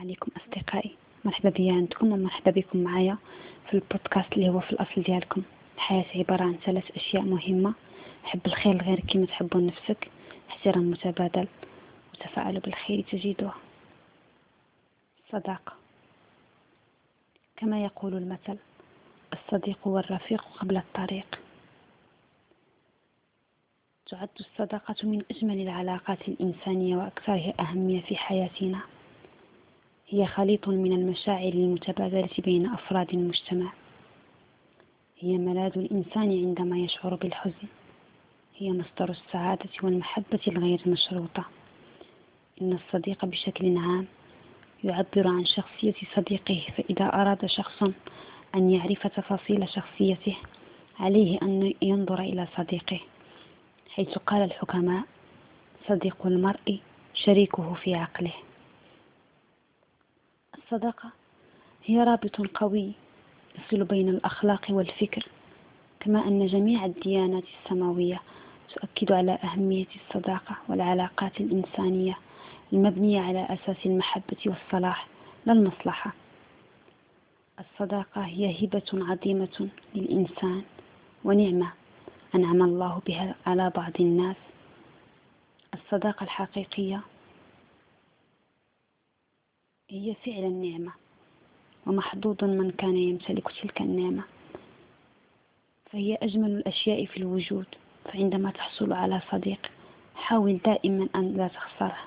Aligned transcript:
عليكم 0.00 0.30
أصدقائي. 0.36 0.96
مرحبا 1.24 1.50
بيا 1.50 1.72
عندكم 1.72 2.12
ومرحبا 2.12 2.50
بكم 2.50 2.78
معايا 2.78 3.18
في 3.68 3.74
البودكاست 3.74 4.32
اللي 4.32 4.48
هو 4.48 4.60
في 4.60 4.72
الأصل 4.72 5.02
ديالكم. 5.02 5.42
الحياة 5.74 6.04
عبارة 6.14 6.42
عن 6.42 6.56
ثلاث 6.66 6.90
أشياء 6.96 7.22
مهمة. 7.22 7.74
حب 8.24 8.40
الخير 8.46 8.74
لغيرك 8.74 9.04
كما 9.12 9.26
تحب 9.26 9.56
لنفسك 9.56 10.08
احترام 10.50 10.90
متبادل. 10.90 11.48
وتفاعل 12.14 12.60
بالخير 12.60 13.04
تجدوه. 13.12 13.54
صداقة. 15.32 15.72
كما 17.56 17.84
يقول 17.84 18.14
المثل 18.14 18.56
الصديق 19.32 19.86
والرفيق 19.88 20.44
قبل 20.60 20.76
الطريق. 20.76 21.38
تعد 24.06 24.28
الصداقة 24.40 24.96
من 25.02 25.22
أجمل 25.30 25.60
العلاقات 25.60 26.28
الإنسانية 26.28 26.96
وأكثرها 26.96 27.54
أهمية 27.60 28.00
في 28.00 28.16
حياتنا. 28.16 28.80
هي 30.12 30.26
خليط 30.26 30.68
من 30.68 30.92
المشاعر 30.92 31.52
المتبادلة 31.52 32.28
بين 32.38 32.66
أفراد 32.66 33.10
المجتمع. 33.14 33.72
هي 35.20 35.38
ملاذ 35.38 35.72
الإنسان 35.78 36.30
عندما 36.30 36.78
يشعر 36.78 37.14
بالحزن. 37.14 37.68
هي 38.56 38.70
مصدر 38.70 39.10
السعادة 39.10 39.68
والمحبة 39.82 40.40
الغير 40.48 40.80
مشروطة. 40.86 41.44
إن 42.62 42.72
الصديق 42.72 43.24
بشكل 43.24 43.76
عام 43.76 44.06
يعبر 44.84 45.28
عن 45.28 45.44
شخصية 45.44 45.94
صديقه 46.16 46.62
فإذا 46.76 47.04
أراد 47.04 47.46
شخص 47.46 47.82
أن 48.54 48.70
يعرف 48.70 49.06
تفاصيل 49.06 49.68
شخصيته 49.68 50.36
عليه 51.00 51.38
أن 51.42 51.72
ينظر 51.82 52.20
إلى 52.20 52.48
صديقه. 52.56 53.00
حيث 53.90 54.18
قال 54.18 54.42
الحكماء 54.42 55.02
صديق 55.88 56.26
المرء 56.26 56.78
شريكه 57.14 57.74
في 57.74 57.94
عقله. 57.94 58.32
الصداقة 60.72 61.10
هي 61.84 62.02
رابط 62.04 62.36
قوي 62.54 62.92
يفصل 63.58 63.84
بين 63.84 64.08
الأخلاق 64.08 64.66
والفكر 64.70 65.26
كما 66.00 66.28
أن 66.28 66.46
جميع 66.46 66.84
الديانات 66.84 67.44
السماوية 67.64 68.20
تؤكد 68.74 69.12
على 69.12 69.32
أهمية 69.32 69.86
الصداقة 69.94 70.56
والعلاقات 70.68 71.40
الإنسانية 71.40 72.18
المبنية 72.72 73.20
على 73.20 73.44
أساس 73.50 73.86
المحبة 73.86 74.36
والصلاح 74.46 75.06
لا 75.46 75.52
المصلحة. 75.52 76.12
الصداقة 77.60 78.20
هي 78.20 78.64
هبة 78.66 78.82
عظيمة 78.94 79.68
للإنسان 79.94 80.62
ونعمة 81.24 81.72
أنعم 82.34 82.62
الله 82.62 83.02
بها 83.06 83.34
على 83.46 83.70
بعض 83.76 83.92
الناس. 84.00 84.36
الصداقة 85.74 86.24
الحقيقية 86.24 87.00
هي 89.90 90.14
فعلا 90.14 90.48
نعمة 90.48 90.92
ومحظوظ 91.86 92.44
من 92.44 92.70
كان 92.70 92.96
يمتلك 92.96 93.48
تلك 93.62 93.80
النعمة. 93.80 94.24
فهي 95.90 96.14
أجمل 96.14 96.50
الأشياء 96.50 97.06
في 97.06 97.16
الوجود 97.16 97.66
فعندما 98.04 98.50
تحصل 98.50 98.92
على 98.92 99.20
صديق 99.30 99.70
حاول 100.14 100.58
دائما 100.64 101.08
أن 101.14 101.36
لا 101.36 101.48
تخسره. 101.48 101.98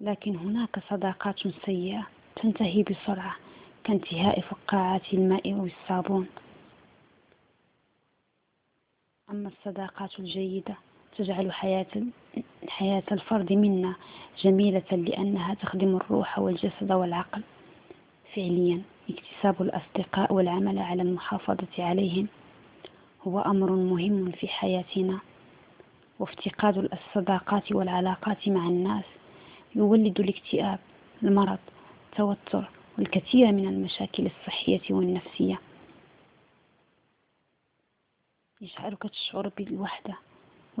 لكن 0.00 0.36
هناك 0.36 0.78
صداقات 0.90 1.48
سيئة 1.66 2.06
تنتهي 2.36 2.82
بسرعة 2.82 3.36
كانتهاء 3.84 4.40
فقاعات 4.40 5.14
الماء 5.14 5.52
والصابون. 5.52 6.28
أما 9.30 9.48
الصداقات 9.48 10.18
الجيدة 10.20 10.76
تجعل 11.20 11.52
حياة 11.52 11.86
حياة 12.68 13.02
الفرد 13.12 13.52
منا 13.52 13.94
جميلة 14.42 14.82
لأنها 14.92 15.54
تخدم 15.54 15.96
الروح 15.96 16.38
والجسد 16.38 16.92
والعقل. 16.92 17.42
فعليا 18.34 18.82
اكتساب 19.10 19.62
الأصدقاء 19.62 20.32
والعمل 20.32 20.78
على 20.78 21.02
المحافظة 21.02 21.66
عليهم 21.78 22.28
هو 23.22 23.40
أمر 23.40 23.70
مهم 23.70 24.30
في 24.30 24.48
حياتنا. 24.48 25.18
وافتقاد 26.18 26.88
الصداقات 26.92 27.72
والعلاقات 27.72 28.48
مع 28.48 28.66
الناس 28.66 29.04
يولد 29.74 30.20
الاكتئاب 30.20 30.78
المرض 31.22 31.58
التوتر 32.10 32.70
والكثير 32.98 33.52
من 33.52 33.68
المشاكل 33.68 34.26
الصحية 34.26 34.82
والنفسية. 34.90 35.60
يجعلك 38.60 39.02
تشعر 39.02 39.50
بالوحدة. 39.56 40.14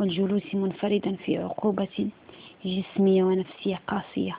والجلوس 0.00 0.54
منفردا 0.54 1.16
في 1.16 1.38
عقوبة 1.38 2.08
جسمية 2.64 3.24
ونفسية 3.24 3.80
قاسية. 3.86 4.38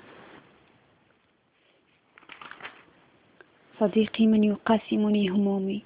صديقي 3.79 4.27
من 4.27 4.43
يقاسمني 4.43 5.29
همومي 5.29 5.81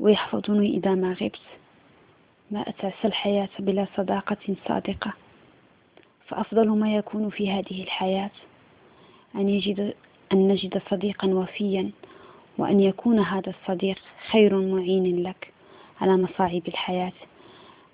ويحفظني 0.00 0.76
إذا 0.76 0.94
ما 0.94 1.12
غبت. 1.12 1.40
ما 2.50 2.68
أتعسى 2.68 3.04
الحياة 3.04 3.48
بلا 3.58 3.86
صداقة 3.96 4.56
صادقة؟ 4.68 5.12
فأفضل 6.26 6.68
ما 6.68 6.94
يكون 6.94 7.30
في 7.30 7.50
هذه 7.50 7.82
الحياة 7.82 8.30
أن, 9.34 9.48
يجد 9.48 9.94
أن 10.32 10.48
نجد 10.48 10.82
صديقا 10.90 11.28
وفيا 11.28 11.90
وأن 12.58 12.80
يكون 12.80 13.18
هذا 13.18 13.52
الصديق 13.60 13.98
خير 14.30 14.60
معين 14.60 15.22
لك 15.22 15.52
على 16.00 16.16
مصاعب 16.16 16.62
الحياة. 16.68 17.12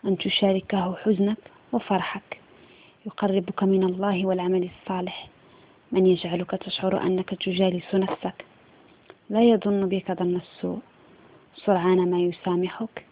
أن 0.04 0.18
تشاركه 0.18 0.96
حزنك 0.96 1.38
وفرحك. 1.72 2.40
يقربك 3.06 3.62
من 3.62 3.84
الله 3.84 4.26
والعمل 4.26 4.68
الصالح. 4.82 5.28
من 5.92 6.06
يجعلك 6.06 6.50
تشعر 6.50 7.02
أنك 7.02 7.34
تجالس 7.34 7.94
نفسك. 7.94 8.44
لا 9.30 9.42
يظن 9.42 9.88
بك 9.88 10.12
ظن 10.12 10.36
السوء. 10.36 10.78
سرعان 11.56 12.10
ما 12.10 12.18
يسامحك. 12.18 13.04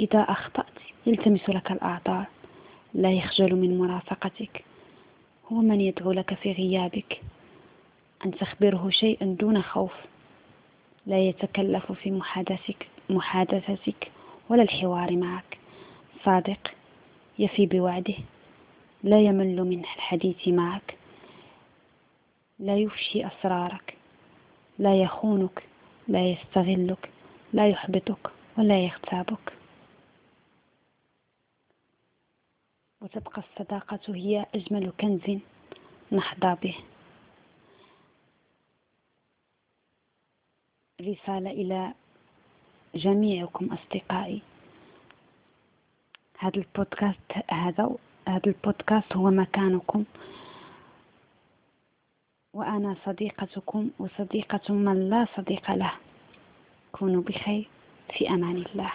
إذا 0.00 0.20
أخطأت 0.20 0.66
يلتمس 1.06 1.48
لك 1.48 1.72
الأعذار. 1.72 2.26
لا 2.94 3.12
يخجل 3.12 3.56
من 3.56 3.78
مرافقتك. 3.78 4.64
هو 5.52 5.56
من 5.56 5.80
يدعو 5.80 6.12
لك 6.12 6.34
في 6.34 6.52
غيابك. 6.52 7.20
أن 8.24 8.30
تخبره 8.30 8.90
شيئا 8.90 9.26
دون 9.26 9.62
خوف. 9.62 9.92
لا 11.06 11.18
يتكلف 11.18 11.92
في 11.92 12.10
محادثتك, 13.10 14.10
ولا 14.48 14.62
الحوار 14.62 15.16
معك. 15.16 15.57
صادق 16.24 16.70
يفي 17.38 17.66
بوعده 17.66 18.14
لا 19.02 19.20
يمل 19.20 19.64
من 19.64 19.80
الحديث 19.80 20.48
معك 20.48 20.96
لا 22.58 22.76
يفشي 22.76 23.26
أسرارك 23.26 23.96
لا 24.78 25.02
يخونك 25.02 25.62
لا 26.08 26.26
يستغلك 26.26 27.10
لا 27.52 27.68
يحبطك 27.68 28.30
ولا 28.58 28.78
يغتابك. 28.84 29.52
وتبقى 33.00 33.42
الصداقة 33.42 34.00
هي 34.08 34.46
أجمل 34.54 34.92
كنز 35.00 35.40
نحظى 36.12 36.56
به. 36.62 36.76
رسالة 41.00 41.50
إلى 41.50 41.94
جميعكم 42.94 43.72
أصدقائي. 43.72 44.42
هذا 46.38 46.56
البودكاست 46.56 47.18
هذا 47.50 47.96
هذا 48.28 48.42
البودكاست 48.46 49.16
هو 49.16 49.30
مكانكم. 49.30 50.04
وأنا 52.54 52.96
صديقتكم 53.06 53.90
وصديقة 53.98 54.74
من 54.74 55.10
لا 55.10 55.26
صديق 55.36 55.70
له. 55.70 55.92
كونوا 56.92 57.22
بخير 57.22 57.68
في 58.18 58.28
أمان 58.30 58.56
الله. 58.56 58.92